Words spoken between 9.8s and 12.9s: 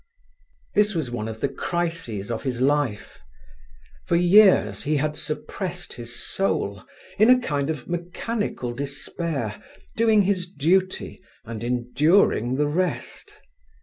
doing his duty and enduring the